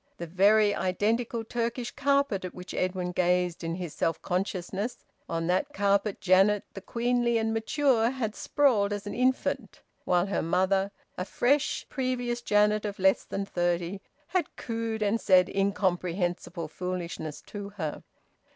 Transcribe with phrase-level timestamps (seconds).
[0.17, 4.97] The very identical Turkey carpet at which Edwin gazed in his self consciousness
[5.29, 10.41] on that carpet Janet the queenly and mature had sprawled as an infant while her
[10.41, 17.39] mother, a fresh previous Janet of less than thirty, had cooed and said incomprehensible foolishness
[17.43, 18.01] to her.